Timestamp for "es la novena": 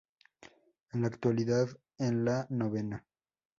1.99-3.05